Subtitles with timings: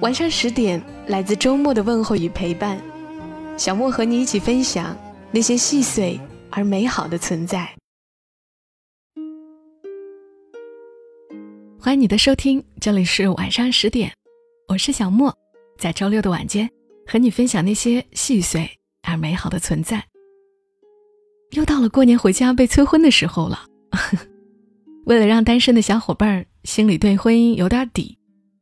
[0.00, 2.78] 晚上十点，来自周末的问候与陪伴，
[3.56, 4.94] 小莫和你一起分享
[5.30, 7.66] 那些细碎而美好的存在。
[11.80, 14.12] 欢迎你的收听，这里是晚上十点，
[14.68, 15.34] 我是小莫，
[15.78, 16.70] 在周六的晚间
[17.06, 18.70] 和你分享那些细碎
[19.02, 20.04] 而美好的存在。
[21.52, 23.64] 又到了过年回家被催婚的时候了，
[25.06, 28.18] 为了让单身的小伙伴心里对婚姻有点底，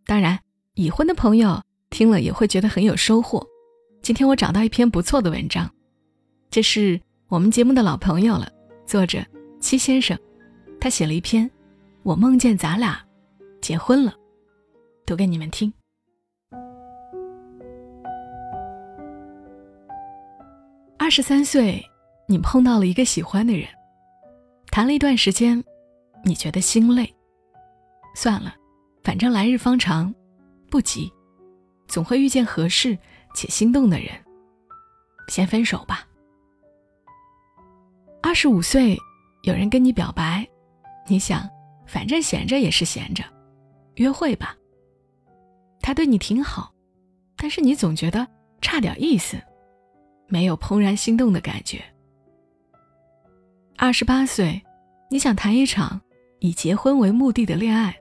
[0.06, 0.44] 当然。
[0.84, 3.42] 已婚的朋友听了也会觉得很有收获。
[4.02, 5.70] 今天我找到一篇不错的文章，
[6.50, 8.47] 这是我们节目的老朋友了，
[8.86, 9.25] 作者
[9.61, 10.19] 七先生，
[10.78, 11.48] 他写了一篇
[12.03, 13.03] 《我梦见咱俩
[13.62, 14.12] 结婚了》，
[15.06, 15.73] 读给你们听。
[20.98, 21.83] 二十三岁，
[22.28, 23.67] 你碰到了一个喜欢的人，
[24.70, 25.64] 谈了一段时间，
[26.27, 27.11] 你觉得心累，
[28.14, 28.55] 算了，
[29.03, 30.14] 反正来日方长。
[30.75, 31.08] 不急，
[31.86, 32.98] 总会遇见合适
[33.33, 34.08] 且心动的人。
[35.28, 36.05] 先分手吧。
[38.20, 38.98] 二十五岁，
[39.45, 40.45] 有人跟你表白，
[41.06, 41.48] 你想，
[41.86, 43.22] 反正闲着也是闲着，
[43.95, 44.56] 约会吧。
[45.80, 46.75] 他对你挺好，
[47.36, 48.27] 但是你总觉得
[48.61, 49.41] 差点意思，
[50.27, 51.80] 没有怦然心动的感觉。
[53.77, 54.61] 二十八岁，
[55.08, 56.00] 你想谈一场
[56.41, 57.97] 以结婚为目的的恋爱，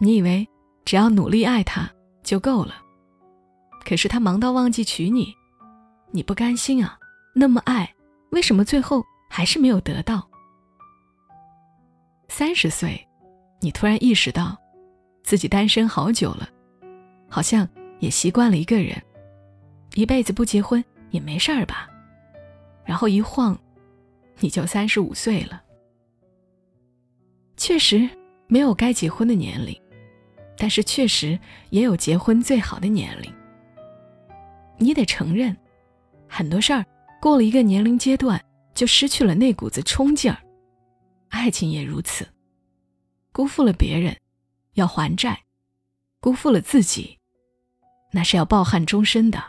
[0.00, 0.48] 你以为。
[0.84, 1.90] 只要努力爱他
[2.22, 2.74] 就够了，
[3.84, 5.34] 可是他忙到忘记娶你，
[6.10, 6.98] 你不甘心啊？
[7.34, 7.92] 那么爱，
[8.30, 10.28] 为什么最后还是没有得到？
[12.28, 13.06] 三十岁，
[13.60, 14.56] 你突然意识到，
[15.22, 16.48] 自己单身好久了，
[17.28, 17.68] 好像
[17.98, 19.00] 也习惯了一个人，
[19.94, 21.88] 一辈子不结婚也没事儿吧？
[22.84, 23.58] 然后一晃，
[24.40, 25.62] 你就三十五岁了。
[27.56, 28.08] 确实
[28.48, 29.74] 没有该结婚的年龄。
[30.56, 31.38] 但是确实
[31.70, 33.32] 也有结婚最好的年龄。
[34.78, 35.56] 你得承认，
[36.28, 36.84] 很多事儿
[37.20, 38.42] 过了一个年龄阶段
[38.74, 40.38] 就失去了那股子冲劲儿。
[41.28, 42.26] 爱情也如此，
[43.32, 44.16] 辜负了别人，
[44.74, 45.34] 要还债；
[46.20, 47.18] 辜负了自己，
[48.12, 49.42] 那是要抱憾终身的。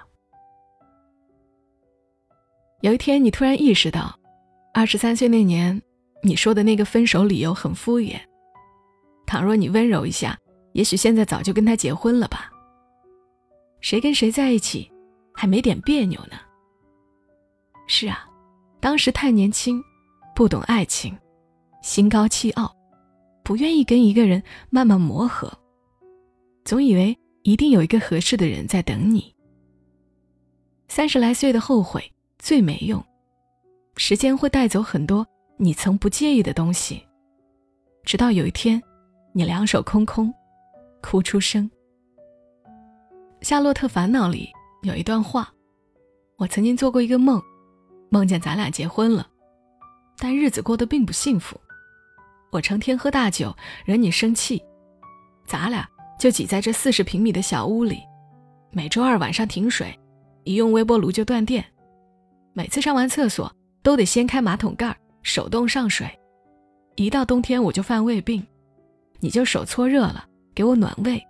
[2.81, 4.19] 有一天，你突然意识到，
[4.73, 5.81] 二十三岁那年
[6.21, 8.19] 你说的那个分手理由很敷衍。
[9.25, 10.37] 倘若你温柔一下。
[10.75, 12.51] 也许现在早就跟他结婚了吧？
[13.79, 14.91] 谁跟谁在一起，
[15.33, 16.37] 还没点别扭呢？
[17.87, 18.27] 是啊，
[18.81, 19.81] 当时太年轻，
[20.35, 21.17] 不懂爱情，
[21.81, 22.75] 心高气傲，
[23.41, 25.49] 不愿意跟一个人慢慢磨合，
[26.65, 29.33] 总以为一定有一个合适的人在等你。
[30.89, 32.03] 三十来岁的后悔
[32.37, 33.01] 最没用，
[33.95, 35.25] 时间会带走很多
[35.55, 37.01] 你曾不介意的东西，
[38.03, 38.83] 直到有一天，
[39.31, 40.33] 你两手空空。
[41.05, 41.69] 哭出声。
[43.47, 44.49] 《夏洛特烦恼》里
[44.81, 45.53] 有一段话
[46.35, 47.39] ：“我曾经做过一个梦，
[48.09, 49.27] 梦见咱俩结婚了，
[50.17, 51.55] 但日子过得并不幸福。
[52.51, 53.55] 我成天喝大酒，
[53.85, 54.59] 惹你生气，
[55.45, 57.99] 咱俩就挤在这四十平米的小屋里，
[58.71, 59.95] 每周二晚上停水，
[60.43, 61.63] 一用微波炉就断电，
[62.53, 66.09] 每次上完厕所都得掀开马桶盖手动上水，
[66.95, 68.43] 一到冬天我就犯胃病，
[69.19, 71.21] 你就手搓热了。”给我暖胃。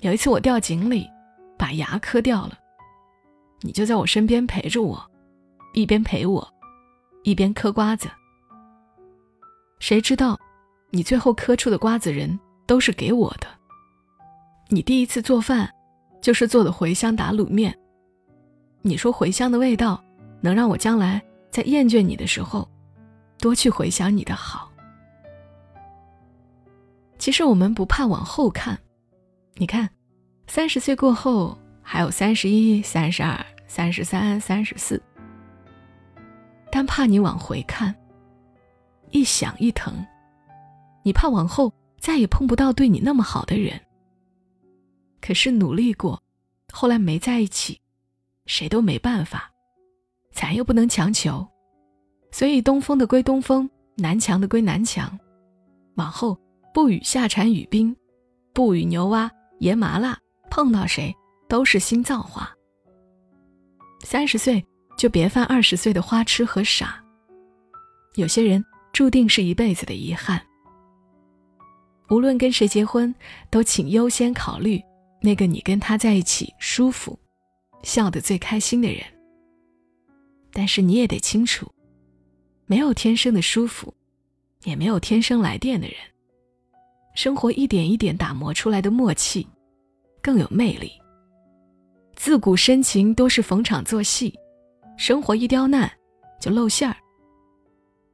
[0.00, 1.08] 有一次我掉井里，
[1.56, 2.58] 把牙磕掉了，
[3.60, 5.02] 你就在我身边陪着我，
[5.72, 6.46] 一边陪我，
[7.22, 8.10] 一边嗑瓜子。
[9.78, 10.38] 谁知道，
[10.90, 13.46] 你最后嗑出的瓜子仁都是给我的。
[14.68, 15.70] 你第一次做饭，
[16.20, 17.74] 就是做的茴香打卤面。
[18.82, 20.02] 你说茴香的味道，
[20.40, 22.68] 能让我将来在厌倦你的时候，
[23.38, 24.70] 多去回想你的好。
[27.24, 28.78] 其实我们不怕往后看，
[29.54, 29.88] 你看，
[30.46, 35.02] 三十岁过后还有三十一、三十二、三十三、三十四，
[36.70, 37.94] 但怕你往回看，
[39.10, 39.94] 一想一疼，
[41.02, 43.80] 你怕往后再也碰不到对你那么好的人。
[45.22, 46.22] 可是努力过，
[46.74, 47.80] 后来没在一起，
[48.44, 49.50] 谁都没办法，
[50.30, 51.48] 咱又不能强求，
[52.30, 53.66] 所以东风的归东风，
[53.96, 55.18] 南墙的归南墙，
[55.94, 56.38] 往后。
[56.74, 57.94] 不与夏蝉语冰，
[58.52, 59.30] 不与牛蛙
[59.60, 60.18] 爷麻辣，
[60.50, 61.14] 碰到谁
[61.48, 62.52] 都是新造化。
[64.00, 64.62] 三十岁
[64.98, 67.00] 就别犯二十岁的花痴和傻。
[68.16, 68.62] 有些人
[68.92, 70.44] 注定是一辈子的遗憾。
[72.10, 73.14] 无论跟谁结婚，
[73.50, 74.82] 都请优先考虑
[75.22, 77.16] 那个你跟他在一起舒服、
[77.84, 79.00] 笑得最开心的人。
[80.52, 81.70] 但是你也得清楚，
[82.66, 83.94] 没有天生的舒服，
[84.64, 85.96] 也没有天生来电的人。
[87.14, 89.46] 生活一点一点打磨出来的默契，
[90.20, 90.92] 更有魅力。
[92.16, 94.32] 自古深情都是逢场作戏，
[94.96, 95.90] 生活一刁难，
[96.40, 96.96] 就露馅儿。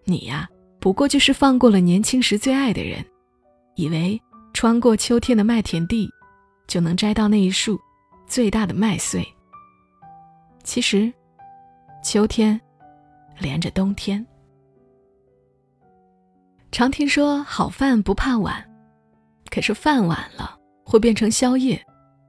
[0.04, 0.48] 你呀，
[0.78, 3.04] 不过就是放过了年轻时最爱的人，
[3.74, 4.20] 以为
[4.52, 6.10] 穿过秋天的麦田地，
[6.66, 7.78] 就能摘到那一束
[8.26, 9.26] 最大的麦穗。
[10.62, 11.12] 其实。
[12.02, 12.58] 秋天，
[13.38, 14.26] 连着冬天。
[16.72, 18.69] 常听说好饭不怕晚，
[19.50, 21.84] 可是饭晚了会变成宵夜，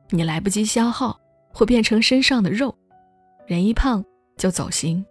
[0.10, 1.20] 你来不及消耗
[1.54, 2.76] 会变成身上的肉，
[3.46, 4.04] 人一胖
[4.38, 5.06] 就走形，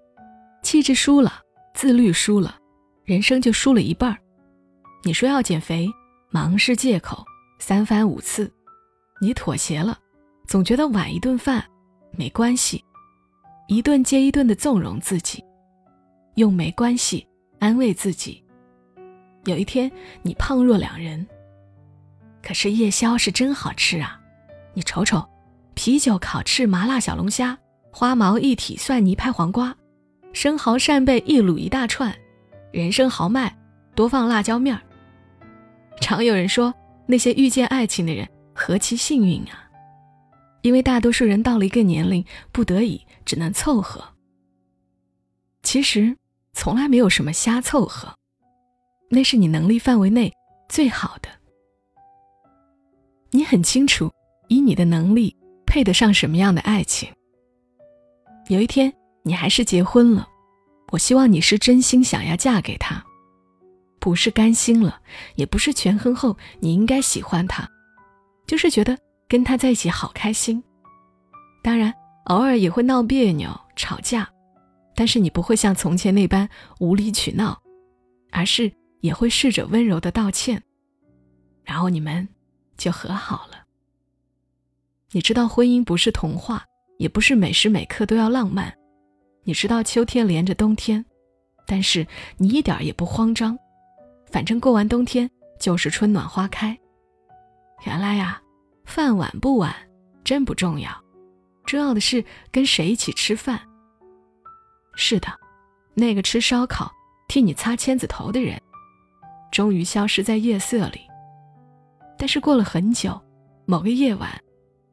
[0.62, 1.40] 气质输了，
[1.74, 2.56] 自律输了，
[3.04, 4.18] 人生就输了一半儿。
[5.04, 5.88] 你说要减肥，
[6.30, 7.24] 忙是借口，
[7.58, 8.52] 三番五次，
[9.22, 9.98] 你妥协了，
[10.46, 11.64] 总觉得晚一顿饭
[12.12, 12.84] 没关系。
[13.68, 15.44] 一顿接一顿的纵容自己，
[16.34, 17.24] 用没关系
[17.60, 18.44] 安慰自己。
[19.44, 19.90] 有一天
[20.22, 21.24] 你胖若两人，
[22.42, 24.20] 可是夜宵是真好吃啊！
[24.74, 25.28] 你瞅瞅，
[25.74, 27.58] 啤酒、烤翅、麻辣小龙虾、
[27.92, 29.76] 花毛一体、蒜泥拍黄瓜、
[30.32, 32.14] 生蚝扇贝一卤一大串，
[32.72, 33.56] 人参豪迈
[33.94, 34.82] 多放辣椒面儿。
[36.00, 36.74] 常有人说，
[37.06, 39.68] 那些遇见爱情的人何其幸运啊！
[40.62, 43.00] 因为大多数人到了一个年龄，不得已。
[43.26, 44.02] 只能凑合。
[45.62, 46.16] 其实
[46.52, 48.12] 从来没有什么瞎凑合，
[49.08, 50.32] 那是你能力范围内
[50.68, 51.28] 最好的。
[53.30, 54.10] 你很清楚，
[54.48, 55.36] 以你的能力
[55.66, 57.08] 配得上什么样的爱情。
[58.48, 58.92] 有一天
[59.22, 60.28] 你还是结婚了，
[60.92, 63.04] 我希望你是真心想要嫁给他，
[64.00, 65.00] 不是甘心了，
[65.36, 67.68] 也不是权衡后你应该喜欢他，
[68.46, 68.98] 就是觉得
[69.28, 70.62] 跟他在一起好开心。
[71.62, 71.92] 当然。
[72.24, 74.28] 偶尔也会闹别扭、吵架，
[74.94, 76.48] 但是你不会像从前那般
[76.78, 77.60] 无理取闹，
[78.30, 80.62] 而是也会试着温柔的道歉，
[81.64, 82.28] 然后你们
[82.80, 83.66] 就和好了。
[85.12, 86.64] 你知道婚姻不是童话，
[86.96, 88.74] 也不是每时每刻都要浪漫。
[89.44, 91.04] 你知道秋天连着冬天，
[91.66, 92.06] 但是
[92.38, 93.58] 你一点也不慌张，
[94.30, 96.76] 反正过完冬天就是春暖花开。
[97.84, 98.40] 原来呀，
[98.84, 99.74] 饭晚不晚
[100.24, 100.90] 真不重要。
[101.66, 103.60] 重要的是跟谁一起吃饭。
[104.94, 105.28] 是的，
[105.92, 106.90] 那个吃烧烤
[107.28, 108.60] 替你擦签子头的人，
[109.52, 111.09] 终于消失在夜色里。
[112.20, 113.18] 但是过了很久，
[113.64, 114.30] 某个夜晚，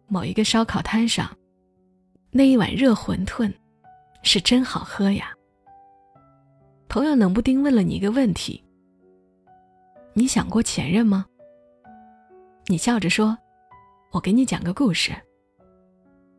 [0.07, 1.29] 某一个烧烤摊上，
[2.31, 3.53] 那一碗热馄饨，
[4.23, 5.33] 是真好喝呀。
[6.87, 8.63] 朋友冷不丁问了你一个问题
[10.15, 11.25] ：“你想过前任吗？”
[12.67, 13.37] 你笑着说
[14.13, 15.11] ：“我给你讲个故事。”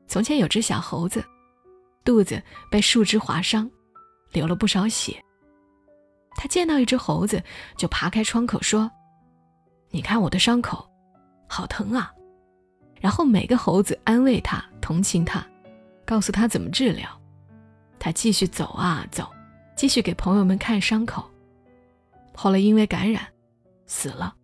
[0.08, 1.22] 从前有只小猴子，
[2.02, 3.70] 肚子被树枝划伤，
[4.32, 5.22] 流了不少血。
[6.34, 7.44] 他见到一只猴子，
[7.76, 8.90] 就爬开窗口说
[9.90, 10.88] ：“你看我的伤口，
[11.48, 12.12] 好疼啊！”
[13.00, 15.46] 然后每个猴子安慰他、同情他，
[16.04, 17.08] 告诉他怎么治疗。
[17.98, 19.28] 他继续走啊走，
[19.76, 21.28] 继续给朋友们看伤口。
[22.34, 23.26] 后来因为感染，
[23.86, 24.34] 死了。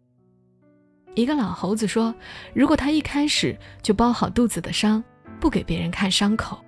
[1.15, 2.15] 一个老猴子说
[2.55, 5.03] ：“如果他一开始就包好肚子的伤。”
[5.41, 6.59] 不给别人看伤口，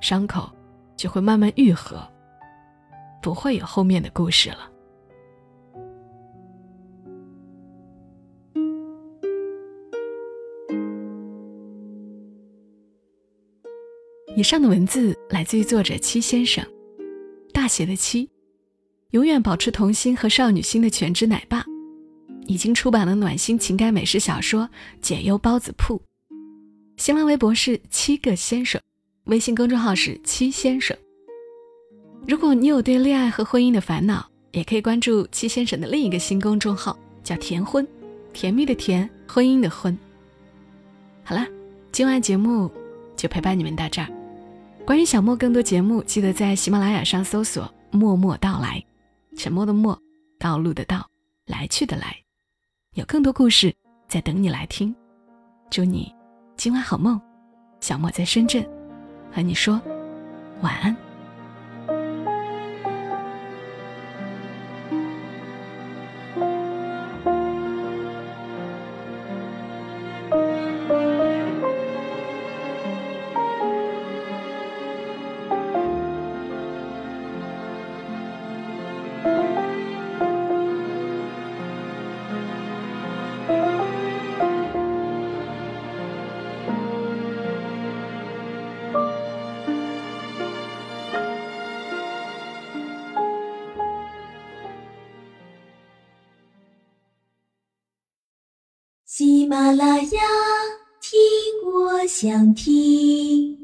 [0.00, 0.50] 伤口
[0.96, 2.02] 就会慢慢愈合，
[3.22, 4.68] 不会有后面的故事了。
[14.38, 16.64] 以上的文字来自于作者七先生，
[17.52, 18.30] 大写的七，
[19.10, 21.64] 永远保持童心和少女心的全职奶爸，
[22.46, 24.62] 已经出版了暖心情感美食小说
[25.02, 25.96] 《解忧包子铺》。
[26.96, 28.80] 新浪微博是七个先生，
[29.24, 30.96] 微信公众号是七先生。
[32.24, 37.84] 如果你有对恋爱和婚姻的烦恼，也可以关注七先生的另一个新公众号，叫甜婚，
[38.32, 39.98] 甜蜜的甜，婚姻的婚。
[41.24, 41.44] 好了，
[41.90, 42.70] 今晚节目
[43.16, 44.17] 就陪伴你们到这儿。
[44.88, 48.82] 关于小莫更多节目，记得在喜马拉雅上搜索“默默到来”，
[49.36, 50.00] 沉默的默，
[50.38, 51.06] 道路的道，
[51.44, 52.16] 来去的来，
[52.94, 53.70] 有更多故事
[54.08, 54.96] 在等你来听。
[55.68, 56.10] 祝你。
[56.56, 57.20] 今晚好梦，
[57.80, 58.66] 小莫在深圳，
[59.30, 59.78] 和你说
[60.62, 61.07] 晚安。
[99.48, 100.20] 马拉雅，
[101.00, 101.18] 听
[101.72, 103.57] 我想听。